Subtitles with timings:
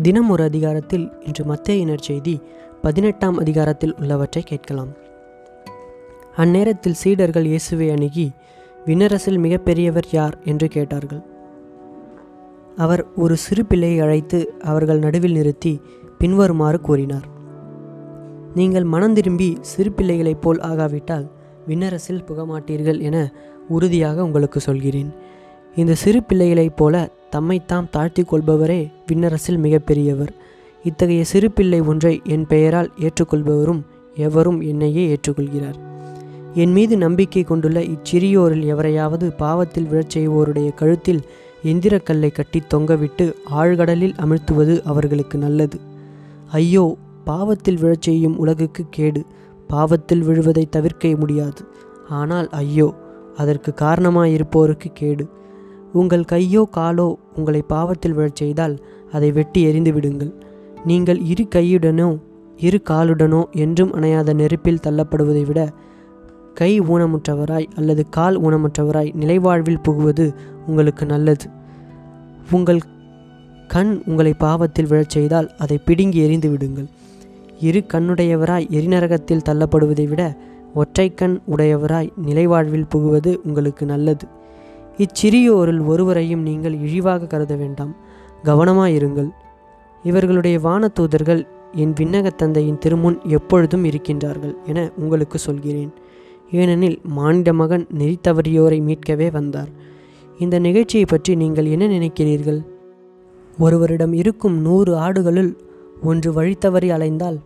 [0.00, 2.40] தினம் ஒரு அதிகாரத்தில் இன்று மத்திய செய்தி
[2.82, 4.88] பதினெட்டாம் அதிகாரத்தில் உள்ளவற்றை கேட்கலாம்.
[6.36, 8.30] அந்நேரத்தில் சீடர்கள் இயேசுவை அணுகி
[8.86, 11.22] விண்ணரசில் மிகப்பெரியவர் யார் என்று கேட்டார்கள்.
[12.76, 15.80] அவர் ஒரு சிறு பிள்ளையை அழைத்து அவர்கள் நடுவில் நிறுத்தி
[16.18, 17.26] பின்வருமாறு கூறினார்.
[18.54, 21.30] நீங்கள் மனம் திரும்பி சிறு பிள்ளைகளைப் போல் ஆகாவிட்டால்
[21.68, 23.32] விண்ணரசில் புகமாட்டீர்கள் என
[23.68, 25.12] உறுதியாக உங்களுக்கு சொல்கிறேன்.
[25.74, 30.32] இந்த சிறு பிள்ளைகளைப் போல தம்மைத்தாம் தாழ்த்தி கொள்பவரே விண்ணரசில் மிகப்பெரியவர்.
[30.84, 33.80] இத்தகைய சிறு பிள்ளை ஒன்றை என் பெயரால் ஏற்றுக்கொள்பவரும்
[34.14, 35.78] எவரும் என்னையே ஏற்றுக்கொள்கிறார்.
[36.54, 41.22] என் மீது நம்பிக்கை கொண்டுள்ள இச்சிறியோரில் எவரையாவது பாவத்தில் விழச் செய்வோருடைய கழுத்தில்
[41.64, 45.80] எந்திரக்கல்லை கட்டி தொங்கவிட்டு ஆழ்கடலில் அமிழ்த்துவது அவர்களுக்கு நல்லது.
[46.50, 49.24] ஐயோ பாவத்தில் விழச் செய்யும் உலகுக்கு கேடு.
[49.68, 51.62] பாவத்தில் விழுவதை தவிர்க்க முடியாது.
[52.08, 52.94] ஆனால் ஐயோ
[53.36, 55.26] அதற்கு காரணமாயிருப்போருக்கு கேடு.
[55.92, 58.74] உங்கள் கையோ காலோ உங்களை பாவத்தில் விழச் செய்தால்
[59.12, 60.32] அதை வெட்டி எறிந்து விடுங்கள்.
[60.84, 62.08] நீங்கள் இரு கையுடனோ
[62.56, 65.60] இரு காலுடனோ என்றும் அணையாத நெருப்பில் தள்ளப்படுவதை விட
[66.54, 70.26] கை ஊனமுற்றவராய் அல்லது கால் ஊனமுற்றவராய் நிலைவாழ்வில் புகுவது
[70.66, 71.46] உங்களுக்கு நல்லது.
[72.50, 72.80] உங்கள்
[73.66, 76.88] கண் உங்களை பாவத்தில் விழச் செய்தால் அதை பிடுங்கி எறிந்து விடுங்கள்.
[77.60, 80.22] இரு கண்ணுடையவராய் எரிநரகத்தில் தள்ளப்படுவதை விட
[80.74, 84.26] ஒற்றை கண் உடையவராய் நிலைவாழ்வில் புகுவது உங்களுக்கு நல்லது.
[84.96, 87.96] இச்சிறியோரில் ஒருவரையும் நீங்கள் இழிவாக கருத வேண்டாம்.
[88.44, 89.30] கவனமாயிருங்கள்.
[90.02, 95.92] இவர்களுடைய வானதூதர்கள் என் விண்ணகத் தந்தையின் திருமுன் எப்பொழுதும் இருக்கின்றார்கள் என உங்களுக்கு சொல்கிறேன்.
[96.50, 99.68] ஏனெனில் மானிட மகன் நெறி தவறியோரை மீட்கவே வந்தார்.
[100.38, 102.64] இந்த நிகழ்ச்சியை பற்றி நீங்கள் என்ன நினைக்கிறீர்கள்?
[103.58, 105.56] ஒருவரிடம் இருக்கும் நூறு ஆடுகளுள்
[106.02, 107.38] ஒன்று வழித்தவறி அலைந்தால்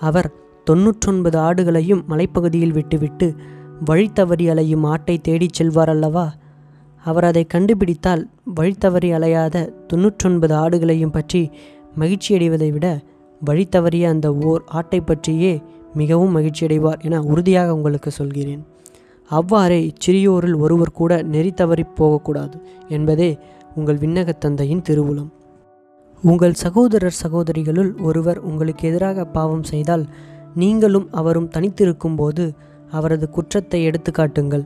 [0.00, 0.32] அவர்
[0.64, 3.34] தொன்னூற்றொன்பது ஆடுகளையும் மலைப்பகுதியில் விட்டுவிட்டு
[3.80, 6.34] வழி தவறி அலையும் ஆட்டை தேடிச் செல்வார் அல்லவா?
[7.04, 11.50] அவர் அதை கண்டுபிடித்தால் வழித்தவறி அலையாத தொன்னூற்றொன்பது ஆடுகளையும் பற்றி
[11.98, 13.00] மகிழ்ச்சியடைவதை விட
[13.40, 15.62] வழி தவறிய அந்த ஓர் ஆட்டை பற்றியே
[15.94, 18.66] மிகவும் மகிழ்ச்சியடைவார் என உறுதியாக உங்களுக்கு சொல்கிறேன்.
[19.28, 23.38] அவ்வாறே இச்சிறியோரில் ஒருவர் கூட நெறி தவறி போகக்கூடாது என்பதே
[23.74, 25.28] உங்கள் விண்ணகத் தந்தையின் திருவுளம்.
[26.22, 30.06] உங்கள் சகோதரர் சகோதரிகளுள் ஒருவர் உங்களுக்கு எதிராக பாவம் செய்தால்
[30.54, 32.54] நீங்களும் அவரும் தனித்திருக்கும் போது
[32.94, 34.64] அவரது குற்றத்தை எடுத்து காட்டுங்கள்.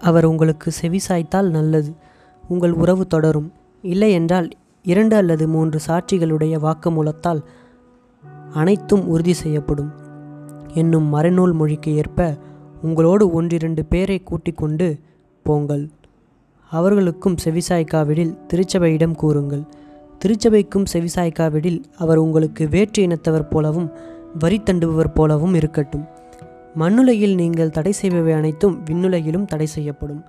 [0.00, 1.90] அவர் உங்களுக்கு செவிசாய்த்தால் நல்லது.
[2.48, 3.48] உங்கள் உறவு தொடரும்.
[3.84, 4.48] இல்லை என்றால்
[4.84, 7.40] இரண்டு அல்லது மூன்று சாட்சிகளுடைய வாக்குமூலத்தால்
[8.52, 9.90] அனைத்தும் உறுதி செய்யப்படும்.
[10.74, 12.36] என்னும் மறைநூல் மொழிக்கு ஏற்ப
[12.82, 14.88] உங்களோடு ஒன்றிரண்டு பேரை கூட்டிக் கொண்டு
[15.42, 15.84] போங்கள்.
[16.70, 19.64] அவர்களுக்கும் செவிசாய்க்காவிடில் திருச்சபையிடம் கூறுங்கள்.
[20.20, 23.90] திருச்சபைக்கும் செவிசாய்க்காவிடில் அவர் உங்களுக்கு வேற்று இனத்தவர் போலவும்
[24.38, 26.06] வரி தண்டுபவர் போலவும் இருக்கட்டும்.
[26.80, 30.22] மண்ணுலையில் நீங்கள் தடை செய்பவை அனைத்தும் விண்ணுலகிலும் தடை செய்யப்படும்.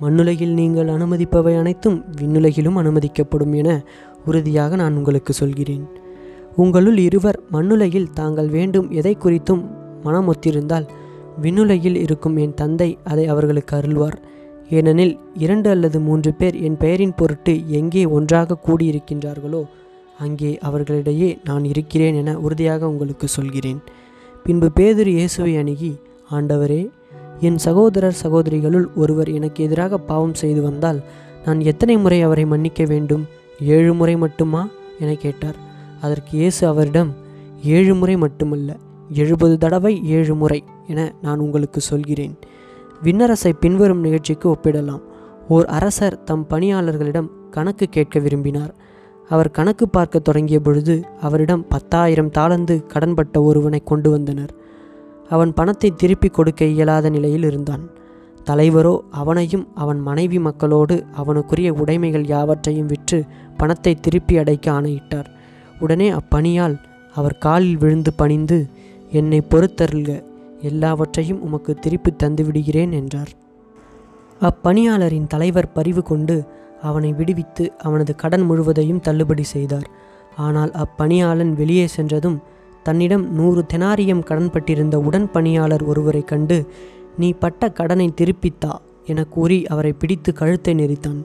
[0.00, 3.70] மண்ணுலகில் நீங்கள் அனுமதிப்பவை அனைத்தும் விண்ணுலகிலும் அனுமதிக்கப்படும் என
[4.24, 5.84] உறுதியாக நான் உங்களுக்கு சொல்கிறேன்.
[6.56, 9.62] உங்களுள் இருவர் மண்ணுலகில் தாங்கள் வேண்டும் எதை குறித்தும்
[10.04, 10.86] மனமொத்திருந்தால்
[11.42, 14.16] விண்ணுலகில் இருக்கும் என் தந்தை அதை அவர்களுக்கு அருள்வார்.
[14.70, 15.14] ஏனெனில்
[15.44, 19.62] இரண்டு அல்லது மூன்று பேர் என் பெயரின் பொருட்டு எங்கே ஒன்றாக கூடியிருக்கின்றார்களோ
[20.18, 23.80] அங்கே அவர்களிடையே நான் இருக்கிறேன் என உறுதியாக உங்களுக்கு சொல்கிறேன்.
[24.44, 26.00] பின்பு பேதுரு இயேசுவை அணுகி
[26.30, 26.90] ஆண்டவரே
[27.40, 31.00] என் சகோதரர் சகோதரிகளுள் ஒருவர் எனக்கு எதிராக பாவம் செய்து வந்தால்
[31.44, 33.26] நான் எத்தனை முறை அவரை மன்னிக்க வேண்டும்?
[33.60, 34.68] ஏழு முறை மட்டுமா?
[35.00, 35.54] என கேட்டார்.
[36.00, 37.14] அதற்கு இயேசு அவரிடம்
[37.62, 38.76] ஏழு முறை மட்டுமல்ல
[39.12, 42.38] எழுபது தடவை ஏழு முறை என நான் உங்களுக்கு சொல்கிறேன்.
[43.02, 45.00] விண்ணரசை பின்வரும் நிகழ்ச்சிக்கு ஒப்பிடலாம்.
[45.48, 48.74] ஓர் அரசர் தம் பணியாளர்களிடம் கணக்கு கேட்க விரும்பினார்.
[49.28, 54.52] அவர் கணக்கு பார்க்க தொடங்கிய பொழுது அவரிடம் பத்தாயிரம் தாளந்து கடன்பட்ட ஒருவனை கொண்டு வந்தனர்.
[55.28, 57.84] அவன் பணத்தை திருப்பி கொடுக்க இயலாத நிலையில் இருந்தான்.
[58.46, 63.18] தலைவரோ அவனையும் அவன் மனைவி மக்களோடு அவனுக்குரிய உடைமைகள் யாவற்றையும் விற்று
[63.56, 65.28] பணத்தை திருப்பி அடைக்க ஆணையிட்டார்.
[65.80, 66.76] உடனே அப்பணியால்
[67.14, 68.58] அவர் காலில் விழுந்து பணிந்து
[69.10, 70.12] என்னை பொறுத்தருள்க
[70.62, 73.32] எல்லாவற்றையும் உமக்கு திருப்பி தந்து விடுகிறேன் என்றார்.
[74.40, 76.36] அப்பணியாளரின் தலைவர் பரிவு கொண்டு
[76.82, 79.88] அவனை விடுவித்து அவனது கடன் முழுவதையும் தள்ளுபடி செய்தார்.
[80.36, 82.42] ஆனால் அப்பணியாளன் வெளியே சென்றதும்
[82.82, 86.70] தன்னிடம் நூறு தெனாரியம் கடன்பட்டிருந்த உடன் பணியாளர் ஒருவரை கண்டு
[87.16, 88.72] நீ பட்ட கடனை திருப்பித்தா?
[89.06, 91.20] என கூறி அவரை பிடித்து கழுத்தை நெறித்தான்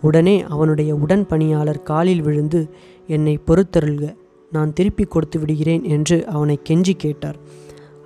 [0.00, 2.70] உடனே அவனுடைய உடன் பணியாளர் காலில் விழுந்து
[3.06, 4.16] என்னை பொறுத்தருள்க
[4.52, 7.38] நான் திருப்பி கொடுத்து விடுகிறேன் என்று அவனை கெஞ்சி கேட்டார்.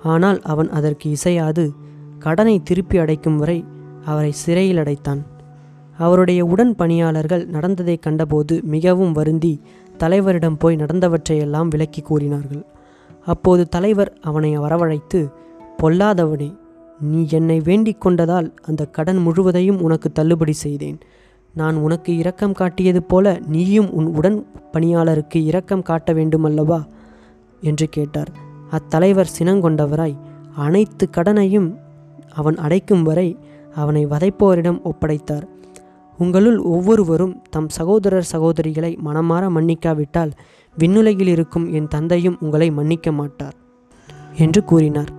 [0.03, 1.73] ஆனால் அவன் அதற்கு இசையாது
[2.19, 3.65] கடனை திருப்பி அடைக்கும் வரை
[4.05, 5.21] அவரை சிறையில் அடைத்தான்.
[6.01, 9.53] அவருடைய உடன் பணியாளர்கள் நடந்ததை கண்டபோது மிகவும் வருந்தி
[9.97, 12.63] தலைவரிடம் போய் நடந்தவற்றையெல்லாம் விளக்கி கூறினார்கள்.
[13.25, 15.21] அப்போது தலைவர் அவனை வரவழைத்து
[15.83, 16.49] பொல்லாதவனே
[16.99, 20.99] நீ என்னை வேண்டிக் கொண்டதால் அந்த கடன் முழுவதையும் உனக்கு தள்ளுபடி செய்தேன்.
[21.53, 24.37] நான் உனக்கு இரக்கம் காட்டியது போல நீயும் உன் உடன்
[24.73, 26.79] பணியாளருக்கு இரக்கம் காட்ட வேண்டுமல்லவா?
[27.61, 28.31] என்று கேட்டார்.
[28.71, 30.17] அத்தலைவர் சினங்கொண்டவராய்
[30.55, 31.69] அனைத்து கடனையும்
[32.35, 33.37] அவன் அடைக்கும் வரை
[33.75, 35.47] அவனை வதைப்போரிடம் ஒப்படைத்தார்.
[36.23, 40.31] உங்களுள் ஒவ்வொருவரும் தம் சகோதரர் சகோதரிகளை மனமாற மன்னிக்காவிட்டால்
[40.75, 43.55] விண்ணுலகில் இருக்கும் என் தந்தையும் உங்களை மன்னிக்க மாட்டார்
[44.35, 45.11] என்று கூறினார்.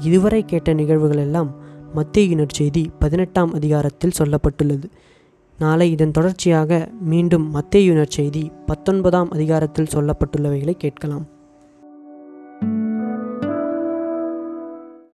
[0.00, 1.50] இதுவரை கேட்ட நிகழ்வுகளெல்லாம்
[1.94, 4.86] மத்தியினர் செய்தி பதினெட்டாம் அதிகாரத்தில் சொல்லப்பட்டுள்ளது.
[5.58, 11.26] நாளை இதன் தொடர்ச்சியாக மீண்டும் மத்தியுனர் செய்தி பத்தொன்பதாம் அதிகாரத்தில் சொல்லப்பட்டுள்ளவைகளை கேட்கலாம்.